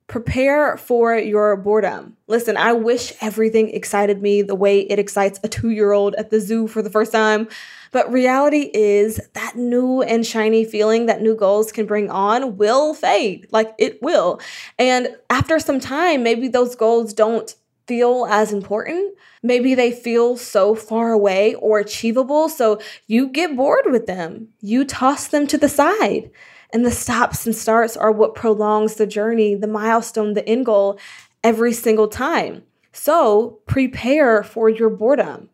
Prepare 0.08 0.76
for 0.76 1.16
your 1.16 1.56
boredom. 1.56 2.18
Listen, 2.28 2.58
I 2.58 2.74
wish 2.74 3.14
everything 3.22 3.70
excited 3.70 4.22
me 4.22 4.42
the 4.42 4.56
way 4.56 4.82
it 4.82 5.00
excites 5.00 5.40
a 5.42 5.48
two 5.48 5.70
year 5.70 5.94
old 5.94 6.16
at 6.16 6.32
the 6.32 6.42
zoo 6.42 6.68
for 6.68 6.82
the 6.82 6.90
first 6.90 7.14
time. 7.14 7.48
But 7.94 8.12
reality 8.12 8.72
is 8.74 9.22
that 9.34 9.56
new 9.56 10.02
and 10.02 10.26
shiny 10.26 10.66
feeling 10.66 11.06
that 11.06 11.22
new 11.22 11.36
goals 11.36 11.72
can 11.72 11.86
bring 11.86 12.10
on 12.10 12.58
will 12.58 12.94
fade. 12.94 13.48
Like 13.52 13.74
it 13.78 14.02
will. 14.02 14.42
And 14.78 15.16
after 15.30 15.60
some 15.60 15.80
time, 15.80 16.24
maybe 16.24 16.50
those 16.50 16.76
goals 16.76 17.14
don't 17.14 17.54
feel 17.92 18.26
as 18.30 18.54
important. 18.54 19.18
Maybe 19.44 19.76
they 19.76 19.92
feel 19.92 20.38
so 20.38 20.76
far 20.76 21.12
away 21.12 21.56
or 21.56 21.78
achievable. 21.78 22.48
So 22.48 22.80
you 23.06 23.28
get 23.28 23.58
bored 23.58 23.84
with 23.88 24.06
them. 24.06 24.48
You 24.62 24.86
toss 24.86 25.28
them 25.28 25.46
to 25.48 25.58
the 25.58 25.68
side. 25.68 26.32
And 26.72 26.86
the 26.86 26.92
stops 26.92 27.46
and 27.46 27.54
starts 27.54 27.98
are 27.98 28.14
what 28.14 28.34
prolongs 28.34 28.96
the 28.96 29.06
journey, 29.06 29.56
the 29.56 29.68
milestone, 29.68 30.36
the 30.36 30.48
end 30.48 30.68
goal 30.68 30.98
every 31.44 31.74
single 31.74 32.08
time. 32.08 32.64
So 32.94 33.60
prepare 33.66 34.42
for 34.42 34.70
your 34.70 34.90
boredom. 34.90 35.50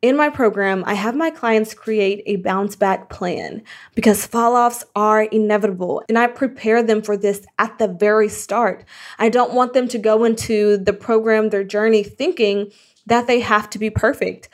In 0.00 0.16
my 0.16 0.28
program, 0.28 0.84
I 0.86 0.94
have 0.94 1.16
my 1.16 1.30
clients 1.30 1.74
create 1.74 2.22
a 2.26 2.36
bounce 2.36 2.76
back 2.76 3.10
plan 3.10 3.62
because 3.96 4.24
fall 4.24 4.54
offs 4.54 4.84
are 4.94 5.24
inevitable 5.24 6.04
and 6.08 6.16
I 6.16 6.28
prepare 6.28 6.84
them 6.84 7.02
for 7.02 7.16
this 7.16 7.44
at 7.58 7.78
the 7.78 7.88
very 7.88 8.28
start. 8.28 8.84
I 9.18 9.28
don't 9.28 9.54
want 9.54 9.72
them 9.72 9.88
to 9.88 9.98
go 9.98 10.22
into 10.22 10.76
the 10.76 10.92
program, 10.92 11.48
their 11.48 11.64
journey, 11.64 12.04
thinking 12.04 12.70
that 13.06 13.26
they 13.26 13.40
have 13.40 13.68
to 13.70 13.78
be 13.80 13.90
perfect 13.90 14.48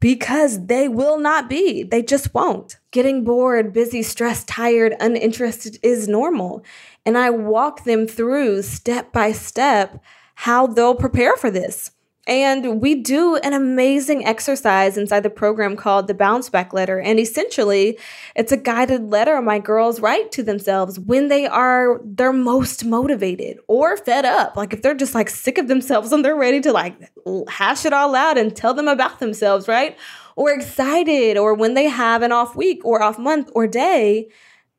because 0.00 0.66
they 0.66 0.88
will 0.88 1.18
not 1.18 1.48
be. 1.48 1.84
They 1.84 2.02
just 2.02 2.34
won't. 2.34 2.76
Getting 2.90 3.22
bored, 3.22 3.72
busy, 3.72 4.02
stressed, 4.02 4.48
tired, 4.48 4.96
uninterested 4.98 5.78
is 5.80 6.08
normal. 6.08 6.64
And 7.06 7.16
I 7.16 7.30
walk 7.30 7.84
them 7.84 8.08
through 8.08 8.62
step 8.62 9.12
by 9.12 9.30
step 9.30 10.02
how 10.34 10.66
they'll 10.66 10.96
prepare 10.96 11.36
for 11.36 11.52
this. 11.52 11.92
And 12.28 12.82
we 12.82 12.94
do 12.94 13.36
an 13.36 13.54
amazing 13.54 14.26
exercise 14.26 14.98
inside 14.98 15.20
the 15.20 15.30
program 15.30 15.76
called 15.76 16.08
the 16.08 16.14
Bounce 16.14 16.50
Back 16.50 16.74
Letter. 16.74 17.00
And 17.00 17.18
essentially, 17.18 17.98
it's 18.36 18.52
a 18.52 18.56
guided 18.58 19.08
letter 19.08 19.40
my 19.40 19.58
girls 19.58 19.98
write 20.00 20.30
to 20.32 20.42
themselves 20.42 21.00
when 21.00 21.28
they 21.28 21.46
are 21.46 22.02
their 22.04 22.34
most 22.34 22.84
motivated 22.84 23.58
or 23.66 23.96
fed 23.96 24.26
up. 24.26 24.58
Like 24.58 24.74
if 24.74 24.82
they're 24.82 24.94
just 24.94 25.14
like 25.14 25.30
sick 25.30 25.56
of 25.56 25.68
themselves 25.68 26.12
and 26.12 26.22
they're 26.22 26.36
ready 26.36 26.60
to 26.60 26.70
like 26.70 26.96
hash 27.48 27.86
it 27.86 27.94
all 27.94 28.14
out 28.14 28.36
and 28.36 28.54
tell 28.54 28.74
them 28.74 28.88
about 28.88 29.20
themselves, 29.20 29.66
right? 29.66 29.96
Or 30.36 30.52
excited, 30.52 31.38
or 31.38 31.54
when 31.54 31.72
they 31.72 31.88
have 31.88 32.20
an 32.20 32.30
off 32.30 32.54
week 32.54 32.84
or 32.84 33.02
off 33.02 33.18
month 33.18 33.50
or 33.54 33.66
day, 33.66 34.28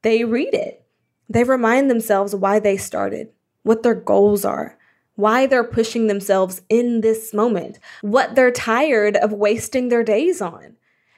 they 0.03 0.23
read 0.23 0.53
it. 0.53 0.85
They 1.27 1.43
remind 1.43 1.89
themselves 1.89 2.35
why 2.35 2.59
they 2.59 2.77
started, 2.77 3.29
what 3.63 3.81
their 3.81 3.95
goals 3.95 4.45
are 4.45 4.78
why 5.19 5.45
they're 5.45 5.65
pushing 5.65 6.07
themselves 6.07 6.61
in 6.69 7.01
this 7.01 7.33
moment, 7.33 7.77
what 8.01 8.35
they're 8.35 8.51
tired 8.51 9.17
of 9.17 9.33
wasting 9.33 9.89
their 9.89 10.03
days 10.03 10.41
on. 10.41 10.77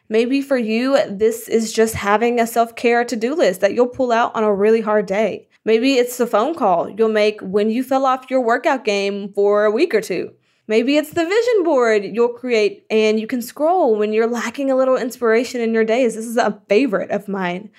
Maybe 0.09 0.41
for 0.41 0.57
you, 0.57 0.97
this 1.07 1.47
is 1.47 1.71
just 1.71 1.93
having 1.93 2.39
a 2.39 2.47
self 2.47 2.75
care 2.75 3.05
to 3.05 3.15
do 3.15 3.35
list 3.35 3.61
that 3.61 3.75
you'll 3.75 3.87
pull 3.87 4.11
out 4.11 4.35
on 4.35 4.43
a 4.43 4.53
really 4.53 4.81
hard 4.81 5.05
day. 5.05 5.47
Maybe 5.63 5.93
it's 5.93 6.17
the 6.17 6.25
phone 6.25 6.55
call 6.55 6.89
you'll 6.89 7.09
make 7.09 7.39
when 7.41 7.69
you 7.69 7.83
fell 7.83 8.07
off 8.07 8.31
your 8.31 8.41
workout 8.41 8.83
game 8.83 9.31
for 9.33 9.65
a 9.65 9.71
week 9.71 9.93
or 9.93 10.01
two. 10.01 10.31
Maybe 10.67 10.97
it's 10.97 11.11
the 11.11 11.25
vision 11.25 11.63
board 11.63 12.03
you'll 12.03 12.29
create 12.29 12.85
and 12.89 13.19
you 13.19 13.27
can 13.27 13.43
scroll 13.43 13.95
when 13.95 14.13
you're 14.13 14.25
lacking 14.25 14.71
a 14.71 14.75
little 14.75 14.97
inspiration 14.97 15.61
in 15.61 15.75
your 15.75 15.85
days. 15.85 16.15
This 16.15 16.25
is 16.25 16.37
a 16.37 16.59
favorite 16.67 17.11
of 17.11 17.27
mine. 17.27 17.69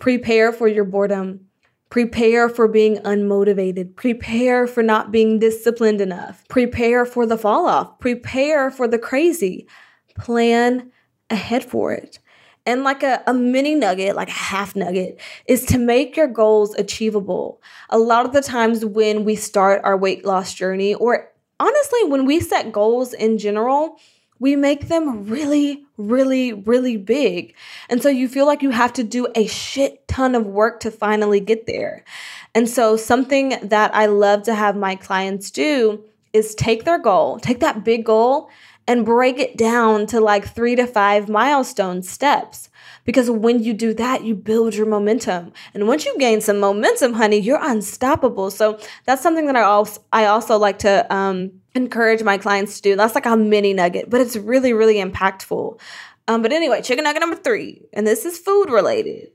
Prepare 0.00 0.52
for 0.52 0.66
your 0.66 0.84
boredom. 0.84 1.46
Prepare 1.92 2.48
for 2.48 2.68
being 2.68 2.96
unmotivated. 3.00 3.96
Prepare 3.96 4.66
for 4.66 4.82
not 4.82 5.12
being 5.12 5.38
disciplined 5.38 6.00
enough. 6.00 6.42
Prepare 6.48 7.04
for 7.04 7.26
the 7.26 7.36
fall 7.36 7.66
off. 7.66 7.98
Prepare 7.98 8.70
for 8.70 8.88
the 8.88 8.98
crazy. 8.98 9.68
Plan 10.16 10.90
ahead 11.28 11.62
for 11.62 11.92
it. 11.92 12.18
And 12.64 12.82
like 12.82 13.02
a, 13.02 13.22
a 13.26 13.34
mini 13.34 13.74
nugget, 13.74 14.16
like 14.16 14.30
a 14.30 14.32
half 14.32 14.74
nugget, 14.74 15.20
is 15.46 15.66
to 15.66 15.76
make 15.76 16.16
your 16.16 16.28
goals 16.28 16.74
achievable. 16.76 17.60
A 17.90 17.98
lot 17.98 18.24
of 18.24 18.32
the 18.32 18.40
times 18.40 18.86
when 18.86 19.26
we 19.26 19.36
start 19.36 19.82
our 19.84 19.98
weight 19.98 20.24
loss 20.24 20.54
journey, 20.54 20.94
or 20.94 21.30
honestly, 21.60 22.04
when 22.04 22.24
we 22.24 22.40
set 22.40 22.72
goals 22.72 23.12
in 23.12 23.36
general, 23.36 23.98
we 24.38 24.56
make 24.56 24.88
them 24.88 25.26
really, 25.26 25.84
really, 25.96 26.52
really 26.52 26.96
big. 26.96 27.54
And 27.88 28.02
so 28.02 28.08
you 28.08 28.28
feel 28.28 28.46
like 28.46 28.62
you 28.62 28.70
have 28.70 28.92
to 28.94 29.04
do 29.04 29.28
a 29.34 29.46
shit 29.46 30.06
ton 30.08 30.34
of 30.34 30.46
work 30.46 30.80
to 30.80 30.90
finally 30.90 31.40
get 31.40 31.66
there. 31.66 32.04
And 32.54 32.68
so, 32.68 32.96
something 32.96 33.56
that 33.62 33.94
I 33.94 34.06
love 34.06 34.42
to 34.44 34.54
have 34.54 34.76
my 34.76 34.94
clients 34.94 35.50
do 35.50 36.04
is 36.32 36.54
take 36.54 36.84
their 36.84 36.98
goal, 36.98 37.38
take 37.38 37.60
that 37.60 37.84
big 37.84 38.04
goal, 38.04 38.50
and 38.86 39.06
break 39.06 39.38
it 39.38 39.56
down 39.56 40.06
to 40.06 40.20
like 40.20 40.54
three 40.54 40.74
to 40.76 40.86
five 40.86 41.28
milestone 41.28 42.02
steps. 42.02 42.68
Because 43.04 43.30
when 43.30 43.62
you 43.62 43.74
do 43.74 43.94
that, 43.94 44.24
you 44.24 44.34
build 44.34 44.74
your 44.74 44.86
momentum. 44.86 45.52
And 45.74 45.86
once 45.88 46.04
you 46.04 46.16
gain 46.18 46.40
some 46.40 46.60
momentum, 46.60 47.14
honey, 47.14 47.38
you're 47.38 47.62
unstoppable. 47.62 48.50
So 48.50 48.78
that's 49.06 49.22
something 49.22 49.46
that 49.46 49.56
I 49.56 49.62
also 49.62 50.02
I 50.12 50.26
also 50.26 50.58
like 50.58 50.80
to 50.80 51.12
um, 51.14 51.61
encourage 51.74 52.22
my 52.22 52.38
clients 52.38 52.76
to 52.76 52.82
do. 52.82 52.96
That's 52.96 53.14
like 53.14 53.26
a 53.26 53.36
mini 53.36 53.74
nugget, 53.74 54.10
but 54.10 54.20
it's 54.20 54.36
really, 54.36 54.72
really 54.72 54.96
impactful. 54.96 55.80
Um, 56.28 56.42
but 56.42 56.52
anyway, 56.52 56.82
chicken 56.82 57.04
nugget 57.04 57.20
number 57.20 57.36
three, 57.36 57.82
and 57.92 58.06
this 58.06 58.24
is 58.24 58.38
food 58.38 58.70
related. 58.70 59.30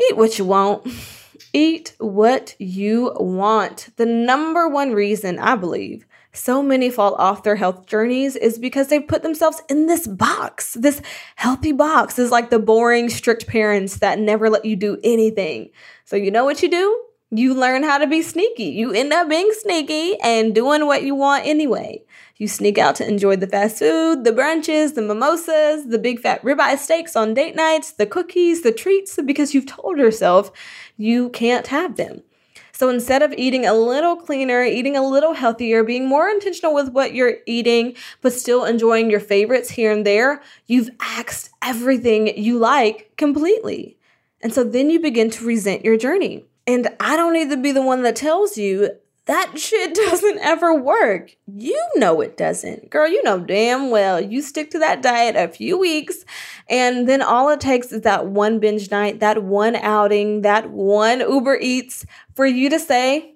Eat 0.00 0.16
what 0.16 0.38
you 0.38 0.44
want. 0.44 0.86
Eat 1.52 1.94
what 1.98 2.54
you 2.58 3.12
want. 3.16 3.90
The 3.96 4.06
number 4.06 4.68
one 4.68 4.92
reason 4.92 5.38
I 5.38 5.56
believe 5.56 6.06
so 6.36 6.62
many 6.62 6.90
fall 6.90 7.14
off 7.14 7.42
their 7.42 7.56
health 7.56 7.86
journeys 7.86 8.36
is 8.36 8.58
because 8.58 8.88
they 8.88 9.00
put 9.00 9.22
themselves 9.22 9.62
in 9.68 9.86
this 9.86 10.06
box, 10.06 10.74
this 10.74 11.00
healthy 11.36 11.72
box 11.72 12.18
is 12.18 12.30
like 12.30 12.50
the 12.50 12.58
boring, 12.58 13.08
strict 13.08 13.46
parents 13.46 13.98
that 13.98 14.18
never 14.18 14.50
let 14.50 14.64
you 14.64 14.76
do 14.76 14.98
anything. 15.02 15.70
So, 16.04 16.16
you 16.16 16.30
know 16.30 16.44
what 16.44 16.62
you 16.62 16.70
do? 16.70 17.05
You 17.30 17.54
learn 17.54 17.82
how 17.82 17.98
to 17.98 18.06
be 18.06 18.22
sneaky. 18.22 18.66
You 18.66 18.92
end 18.92 19.12
up 19.12 19.28
being 19.28 19.50
sneaky 19.52 20.16
and 20.20 20.54
doing 20.54 20.86
what 20.86 21.02
you 21.02 21.16
want 21.16 21.44
anyway. 21.44 22.04
You 22.36 22.46
sneak 22.46 22.78
out 22.78 22.94
to 22.96 23.08
enjoy 23.08 23.34
the 23.34 23.48
fast 23.48 23.80
food, 23.80 24.22
the 24.22 24.30
brunches, 24.30 24.94
the 24.94 25.02
mimosas, 25.02 25.86
the 25.88 25.98
big 25.98 26.20
fat 26.20 26.40
ribeye 26.42 26.78
steaks 26.78 27.16
on 27.16 27.34
date 27.34 27.56
nights, 27.56 27.90
the 27.90 28.06
cookies, 28.06 28.62
the 28.62 28.70
treats, 28.70 29.18
because 29.24 29.54
you've 29.54 29.66
told 29.66 29.98
yourself 29.98 30.52
you 30.96 31.30
can't 31.30 31.66
have 31.66 31.96
them. 31.96 32.22
So 32.70 32.90
instead 32.90 33.22
of 33.22 33.32
eating 33.32 33.66
a 33.66 33.74
little 33.74 34.14
cleaner, 34.14 34.62
eating 34.62 34.96
a 34.96 35.04
little 35.04 35.32
healthier, 35.32 35.82
being 35.82 36.06
more 36.06 36.28
intentional 36.28 36.74
with 36.74 36.90
what 36.90 37.12
you're 37.12 37.38
eating, 37.46 37.96
but 38.20 38.34
still 38.34 38.64
enjoying 38.64 39.10
your 39.10 39.18
favorites 39.18 39.70
here 39.70 39.90
and 39.90 40.06
there, 40.06 40.42
you've 40.66 40.90
axed 41.00 41.50
everything 41.60 42.38
you 42.38 42.58
like 42.58 43.10
completely. 43.16 43.96
And 44.42 44.52
so 44.52 44.62
then 44.62 44.90
you 44.90 45.00
begin 45.00 45.30
to 45.30 45.44
resent 45.44 45.84
your 45.84 45.96
journey. 45.96 46.44
And 46.66 46.88
I 46.98 47.16
don't 47.16 47.32
need 47.32 47.50
to 47.50 47.56
be 47.56 47.72
the 47.72 47.82
one 47.82 48.02
that 48.02 48.16
tells 48.16 48.58
you 48.58 48.90
that 49.26 49.58
shit 49.58 49.94
doesn't 50.08 50.38
ever 50.38 50.74
work. 50.74 51.36
You 51.46 51.80
know 51.96 52.20
it 52.20 52.36
doesn't. 52.36 52.90
Girl, 52.90 53.08
you 53.08 53.22
know 53.22 53.38
damn 53.38 53.90
well 53.90 54.20
you 54.20 54.40
stick 54.40 54.70
to 54.70 54.78
that 54.78 55.02
diet 55.02 55.36
a 55.36 55.52
few 55.52 55.78
weeks, 55.78 56.24
and 56.68 57.08
then 57.08 57.22
all 57.22 57.48
it 57.50 57.60
takes 57.60 57.92
is 57.92 58.02
that 58.02 58.26
one 58.26 58.58
binge 58.58 58.90
night, 58.90 59.20
that 59.20 59.42
one 59.42 59.76
outing, 59.76 60.42
that 60.42 60.70
one 60.70 61.20
Uber 61.20 61.58
Eats 61.60 62.06
for 62.34 62.46
you 62.46 62.70
to 62.70 62.78
say, 62.78 63.34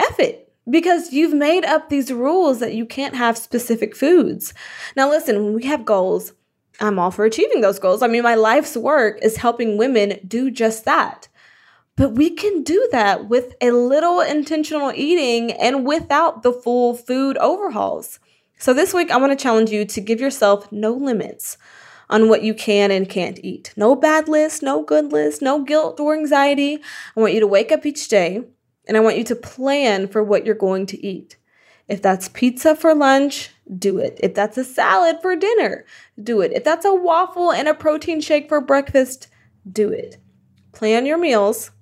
F 0.00 0.18
it. 0.20 0.46
Because 0.68 1.12
you've 1.12 1.34
made 1.34 1.64
up 1.64 1.88
these 1.88 2.12
rules 2.12 2.60
that 2.60 2.74
you 2.74 2.86
can't 2.86 3.16
have 3.16 3.36
specific 3.36 3.96
foods. 3.96 4.54
Now, 4.94 5.08
listen, 5.08 5.42
when 5.42 5.54
we 5.54 5.64
have 5.64 5.84
goals, 5.84 6.32
I'm 6.80 6.98
all 6.98 7.10
for 7.10 7.24
achieving 7.24 7.60
those 7.60 7.78
goals. 7.78 8.02
I 8.02 8.06
mean, 8.06 8.22
my 8.22 8.34
life's 8.34 8.76
work 8.76 9.18
is 9.22 9.36
helping 9.36 9.78
women 9.78 10.20
do 10.26 10.50
just 10.50 10.84
that. 10.84 11.28
But 12.00 12.12
we 12.12 12.30
can 12.30 12.62
do 12.62 12.88
that 12.92 13.28
with 13.28 13.56
a 13.60 13.72
little 13.72 14.22
intentional 14.22 14.90
eating 14.94 15.52
and 15.52 15.84
without 15.84 16.42
the 16.42 16.50
full 16.50 16.94
food 16.94 17.36
overhauls. 17.36 18.18
So 18.56 18.72
this 18.72 18.94
week, 18.94 19.10
I 19.10 19.18
want 19.18 19.38
to 19.38 19.42
challenge 19.42 19.68
you 19.68 19.84
to 19.84 20.00
give 20.00 20.18
yourself 20.18 20.72
no 20.72 20.92
limits 20.92 21.58
on 22.08 22.30
what 22.30 22.42
you 22.42 22.54
can 22.54 22.90
and 22.90 23.06
can't 23.06 23.38
eat. 23.42 23.74
No 23.76 23.94
bad 23.94 24.28
list, 24.28 24.62
no 24.62 24.82
good 24.82 25.12
list, 25.12 25.42
no 25.42 25.62
guilt 25.62 26.00
or 26.00 26.16
anxiety. 26.16 26.78
I 27.14 27.20
want 27.20 27.34
you 27.34 27.40
to 27.40 27.46
wake 27.46 27.70
up 27.70 27.84
each 27.84 28.08
day 28.08 28.44
and 28.88 28.96
I 28.96 29.00
want 29.00 29.18
you 29.18 29.24
to 29.24 29.36
plan 29.36 30.08
for 30.08 30.24
what 30.24 30.46
you're 30.46 30.54
going 30.54 30.86
to 30.86 31.06
eat. 31.06 31.36
If 31.86 32.00
that's 32.00 32.28
pizza 32.28 32.74
for 32.74 32.94
lunch, 32.94 33.50
do 33.78 33.98
it. 33.98 34.18
If 34.22 34.32
that's 34.32 34.56
a 34.56 34.64
salad 34.64 35.18
for 35.20 35.36
dinner, 35.36 35.84
do 36.18 36.40
it. 36.40 36.52
If 36.54 36.64
that's 36.64 36.86
a 36.86 36.94
waffle 36.94 37.52
and 37.52 37.68
a 37.68 37.74
protein 37.74 38.22
shake 38.22 38.48
for 38.48 38.62
breakfast, 38.62 39.28
do 39.70 39.90
it. 39.90 40.16
Plan 40.72 41.04
your 41.04 41.18
meals 41.18 41.72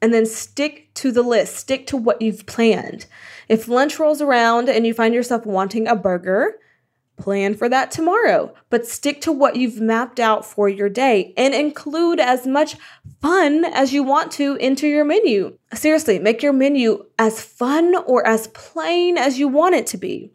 and 0.00 0.12
then 0.12 0.26
stick 0.26 0.92
to 0.94 1.10
the 1.10 1.22
list, 1.22 1.56
stick 1.56 1.86
to 1.88 1.96
what 1.96 2.22
you've 2.22 2.46
planned. 2.46 3.06
If 3.48 3.68
lunch 3.68 3.98
rolls 3.98 4.20
around 4.20 4.68
and 4.68 4.86
you 4.86 4.94
find 4.94 5.14
yourself 5.14 5.46
wanting 5.46 5.88
a 5.88 5.96
burger, 5.96 6.58
plan 7.18 7.54
for 7.54 7.68
that 7.68 7.90
tomorrow, 7.90 8.54
but 8.70 8.86
stick 8.86 9.20
to 9.22 9.32
what 9.32 9.56
you've 9.56 9.80
mapped 9.80 10.20
out 10.20 10.44
for 10.44 10.68
your 10.68 10.88
day 10.88 11.34
and 11.36 11.54
include 11.54 12.20
as 12.20 12.46
much 12.46 12.76
fun 13.20 13.64
as 13.64 13.92
you 13.92 14.02
want 14.02 14.32
to 14.32 14.54
into 14.56 14.86
your 14.86 15.04
menu. 15.04 15.58
Seriously, 15.74 16.18
make 16.18 16.42
your 16.42 16.52
menu 16.52 17.04
as 17.18 17.42
fun 17.42 17.96
or 18.06 18.26
as 18.26 18.46
plain 18.48 19.18
as 19.18 19.38
you 19.38 19.48
want 19.48 19.74
it 19.74 19.86
to 19.88 19.98
be. 19.98 20.32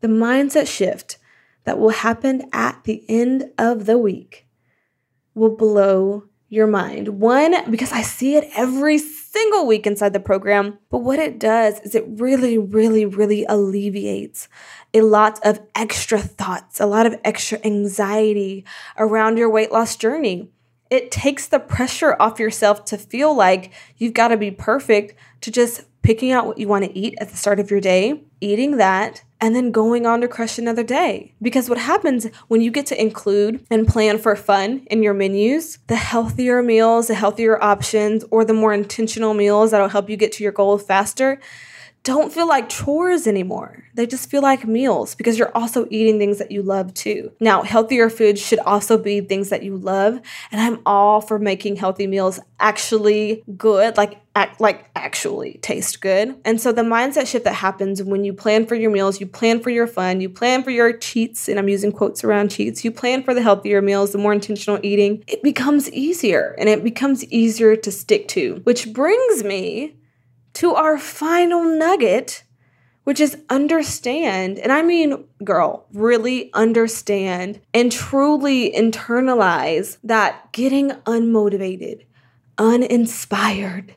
The 0.00 0.08
mindset 0.08 0.68
shift 0.68 1.18
that 1.64 1.78
will 1.78 1.90
happen 1.90 2.48
at 2.52 2.84
the 2.84 3.04
end 3.08 3.50
of 3.58 3.86
the 3.86 3.98
week 3.98 4.46
will 5.34 5.56
blow 5.56 6.24
your 6.48 6.66
mind. 6.66 7.20
One, 7.20 7.70
because 7.70 7.92
I 7.92 8.02
see 8.02 8.36
it 8.36 8.48
every 8.54 8.98
single 8.98 9.66
week 9.66 9.86
inside 9.86 10.12
the 10.12 10.20
program, 10.20 10.78
but 10.90 10.98
what 10.98 11.18
it 11.18 11.38
does 11.38 11.80
is 11.80 11.94
it 11.94 12.04
really, 12.06 12.56
really, 12.56 13.04
really 13.04 13.44
alleviates 13.46 14.48
a 14.94 15.00
lot 15.00 15.40
of 15.44 15.60
extra 15.74 16.18
thoughts, 16.18 16.80
a 16.80 16.86
lot 16.86 17.06
of 17.06 17.16
extra 17.24 17.58
anxiety 17.64 18.64
around 18.96 19.38
your 19.38 19.50
weight 19.50 19.72
loss 19.72 19.96
journey. 19.96 20.48
It 20.88 21.10
takes 21.10 21.48
the 21.48 21.58
pressure 21.58 22.16
off 22.20 22.38
yourself 22.38 22.84
to 22.86 22.96
feel 22.96 23.34
like 23.34 23.72
you've 23.96 24.14
got 24.14 24.28
to 24.28 24.36
be 24.36 24.52
perfect 24.52 25.18
to 25.40 25.50
just 25.50 25.82
picking 26.06 26.30
out 26.30 26.46
what 26.46 26.56
you 26.56 26.68
want 26.68 26.84
to 26.84 26.96
eat 26.96 27.16
at 27.20 27.30
the 27.30 27.36
start 27.36 27.58
of 27.58 27.68
your 27.68 27.80
day, 27.80 28.22
eating 28.40 28.76
that, 28.76 29.24
and 29.40 29.56
then 29.56 29.72
going 29.72 30.06
on 30.06 30.20
to 30.20 30.28
crush 30.28 30.56
another 30.56 30.84
day. 30.84 31.34
Because 31.42 31.68
what 31.68 31.78
happens 31.78 32.26
when 32.46 32.60
you 32.60 32.70
get 32.70 32.86
to 32.86 33.00
include 33.00 33.66
and 33.72 33.88
plan 33.88 34.16
for 34.18 34.36
fun 34.36 34.86
in 34.88 35.02
your 35.02 35.14
menus, 35.14 35.78
the 35.88 35.96
healthier 35.96 36.62
meals, 36.62 37.08
the 37.08 37.16
healthier 37.16 37.60
options, 37.60 38.24
or 38.30 38.44
the 38.44 38.52
more 38.52 38.72
intentional 38.72 39.34
meals 39.34 39.72
that'll 39.72 39.88
help 39.88 40.08
you 40.08 40.16
get 40.16 40.30
to 40.30 40.44
your 40.44 40.52
goal 40.52 40.78
faster, 40.78 41.40
don't 42.06 42.32
feel 42.32 42.46
like 42.46 42.68
chores 42.68 43.26
anymore. 43.26 43.82
They 43.94 44.06
just 44.06 44.30
feel 44.30 44.40
like 44.40 44.64
meals 44.64 45.16
because 45.16 45.40
you're 45.40 45.54
also 45.56 45.88
eating 45.90 46.20
things 46.20 46.38
that 46.38 46.52
you 46.52 46.62
love 46.62 46.94
too. 46.94 47.32
Now, 47.40 47.64
healthier 47.64 48.08
foods 48.08 48.40
should 48.40 48.60
also 48.60 48.96
be 48.96 49.20
things 49.20 49.48
that 49.48 49.64
you 49.64 49.76
love, 49.76 50.20
and 50.52 50.60
I'm 50.60 50.80
all 50.86 51.20
for 51.20 51.40
making 51.40 51.76
healthy 51.76 52.06
meals 52.06 52.38
actually 52.60 53.42
good, 53.56 53.96
like 53.96 54.20
act 54.36 54.60
like 54.60 54.88
actually 54.94 55.58
taste 55.62 56.00
good. 56.00 56.36
And 56.44 56.60
so 56.60 56.70
the 56.70 56.82
mindset 56.82 57.26
shift 57.26 57.44
that 57.44 57.54
happens 57.54 58.00
when 58.00 58.22
you 58.22 58.32
plan 58.32 58.66
for 58.66 58.76
your 58.76 58.92
meals, 58.92 59.18
you 59.18 59.26
plan 59.26 59.58
for 59.58 59.70
your 59.70 59.88
fun, 59.88 60.20
you 60.20 60.28
plan 60.28 60.62
for 60.62 60.70
your 60.70 60.96
cheats, 60.96 61.48
and 61.48 61.58
I'm 61.58 61.68
using 61.68 61.90
quotes 61.90 62.22
around 62.22 62.52
cheats, 62.52 62.84
you 62.84 62.92
plan 62.92 63.24
for 63.24 63.34
the 63.34 63.42
healthier 63.42 63.82
meals, 63.82 64.12
the 64.12 64.18
more 64.18 64.32
intentional 64.32 64.78
eating, 64.84 65.24
it 65.26 65.42
becomes 65.42 65.90
easier 65.90 66.54
and 66.56 66.68
it 66.68 66.84
becomes 66.84 67.24
easier 67.32 67.74
to 67.74 67.90
stick 67.90 68.28
to. 68.28 68.60
Which 68.62 68.92
brings 68.92 69.42
me 69.42 69.96
to 70.56 70.74
our 70.74 70.98
final 70.98 71.62
nugget, 71.64 72.42
which 73.04 73.20
is 73.20 73.36
understand. 73.50 74.58
And 74.58 74.72
I 74.72 74.80
mean, 74.80 75.26
girl, 75.44 75.86
really 75.92 76.50
understand 76.54 77.60
and 77.74 77.92
truly 77.92 78.72
internalize 78.72 79.98
that 80.02 80.50
getting 80.52 80.90
unmotivated, 81.04 82.06
uninspired, 82.56 83.94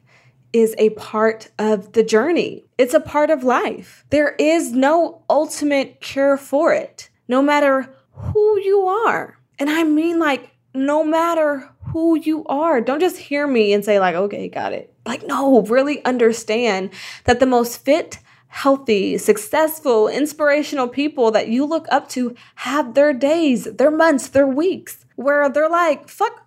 is 0.51 0.75
a 0.77 0.89
part 0.91 1.49
of 1.59 1.93
the 1.93 2.03
journey. 2.03 2.65
It's 2.77 2.93
a 2.93 2.99
part 2.99 3.29
of 3.29 3.43
life. 3.45 4.03
There 4.09 4.35
is 4.37 4.73
no 4.73 5.23
ultimate 5.29 6.01
cure 6.01 6.35
for 6.35 6.73
it, 6.73 7.09
no 7.29 7.41
matter 7.41 7.95
who 8.11 8.59
you 8.59 8.81
are. 8.81 9.39
And 9.59 9.69
I 9.69 9.83
mean, 9.83 10.19
like, 10.19 10.51
no 10.73 11.03
matter 11.03 11.69
who 11.91 12.19
you 12.19 12.45
are. 12.45 12.81
Don't 12.81 12.99
just 12.99 13.17
hear 13.17 13.47
me 13.47 13.73
and 13.73 13.83
say, 13.83 13.99
like, 13.99 14.15
okay, 14.15 14.47
got 14.49 14.73
it. 14.73 14.93
Like, 15.09 15.25
no, 15.25 15.63
really 15.63 16.05
understand 16.05 16.91
that 17.23 17.39
the 17.39 17.47
most 17.47 17.83
fit, 17.83 18.19
healthy, 18.49 19.17
successful, 19.17 20.07
inspirational 20.07 20.87
people 20.87 21.31
that 21.31 21.47
you 21.47 21.65
look 21.65 21.87
up 21.89 22.07
to 22.09 22.35
have 22.57 22.93
their 22.93 23.11
days, 23.11 23.63
their 23.63 23.89
months, 23.89 24.27
their 24.27 24.45
weeks 24.45 25.07
where 25.15 25.49
they're 25.49 25.67
like, 25.67 26.07
fuck 26.07 26.45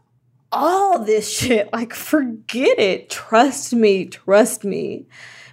all 0.52 1.00
this 1.00 1.28
shit. 1.28 1.70
Like, 1.72 1.92
forget 1.92 2.78
it. 2.78 3.10
Trust 3.10 3.72
me, 3.72 4.04
trust 4.04 4.62
me. 4.62 5.06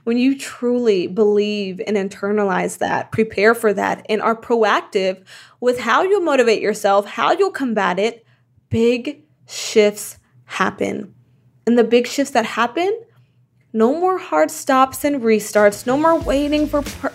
When 0.04 0.20
you 0.20 0.38
truly 0.38 1.08
believe 1.08 1.82
and 1.88 1.98
internalize 1.98 2.78
that, 2.78 3.12
prepare 3.12 3.56
for 3.56 3.74
that, 3.74 4.06
and 4.08 4.22
are 4.22 4.40
proactive 4.40 5.26
with 5.60 5.80
how 5.80 6.04
you'll 6.04 6.22
motivate 6.22 6.62
yourself, 6.62 7.08
how 7.08 7.32
you'll 7.32 7.50
combat 7.50 7.98
it, 7.98 8.24
big 8.70 9.24
shifts 9.48 10.20
happen. 10.46 11.16
And 11.70 11.78
the 11.78 11.84
big 11.84 12.08
shifts 12.08 12.34
that 12.34 12.48
happen, 12.48 13.00
no 13.74 13.94
more 13.94 14.18
hard 14.18 14.50
stops 14.50 15.04
and 15.04 15.22
restarts, 15.22 15.86
no 15.86 15.98
more 15.98 16.20
waiting 16.20 16.66
for 16.66 16.82
per- 16.82 17.14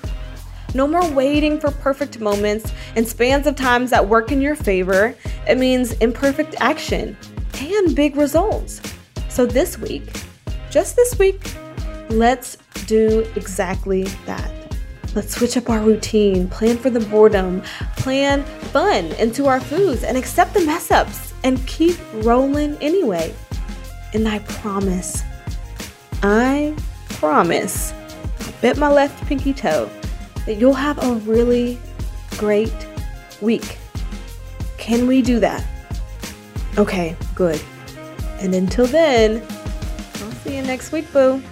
no 0.76 0.86
more 0.86 1.04
waiting 1.10 1.58
for 1.58 1.72
perfect 1.72 2.20
moments 2.20 2.72
and 2.94 3.04
spans 3.04 3.48
of 3.48 3.56
times 3.56 3.90
that 3.90 4.08
work 4.08 4.30
in 4.30 4.40
your 4.40 4.54
favor. 4.54 5.16
It 5.48 5.58
means 5.58 5.94
imperfect 5.94 6.54
action 6.60 7.16
and 7.60 7.96
big 7.96 8.14
results. 8.14 8.80
So 9.28 9.44
this 9.44 9.76
week, 9.76 10.22
just 10.70 10.94
this 10.94 11.18
week, 11.18 11.52
let's 12.10 12.56
do 12.86 13.28
exactly 13.34 14.04
that. 14.26 14.52
Let's 15.16 15.34
switch 15.34 15.56
up 15.56 15.68
our 15.68 15.80
routine, 15.80 16.46
plan 16.46 16.78
for 16.78 16.90
the 16.90 17.00
boredom, 17.00 17.60
plan 17.96 18.44
fun 18.70 19.06
into 19.14 19.46
our 19.46 19.58
foods, 19.58 20.04
and 20.04 20.16
accept 20.16 20.54
the 20.54 20.60
mess 20.60 20.92
ups 20.92 21.34
and 21.42 21.66
keep 21.66 21.96
rolling 22.22 22.76
anyway. 22.80 23.34
And 24.14 24.28
I 24.28 24.38
promise, 24.38 25.22
I 26.22 26.74
promise, 27.08 27.92
I 27.92 28.52
bet 28.62 28.78
my 28.78 28.88
left 28.88 29.26
pinky 29.26 29.52
toe 29.52 29.90
that 30.46 30.54
you'll 30.54 30.72
have 30.72 31.02
a 31.02 31.14
really 31.16 31.80
great 32.38 32.72
week. 33.40 33.76
Can 34.78 35.08
we 35.08 35.20
do 35.20 35.40
that? 35.40 35.66
Okay, 36.78 37.16
good. 37.34 37.60
And 38.38 38.54
until 38.54 38.86
then, 38.86 39.42
I'll 40.22 40.32
see 40.32 40.56
you 40.56 40.62
next 40.62 40.92
week, 40.92 41.12
boo. 41.12 41.42